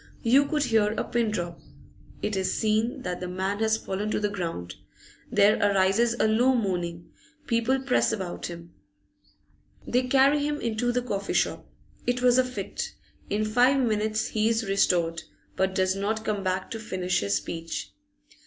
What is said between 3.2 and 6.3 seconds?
man has fallen to the ground; there arises a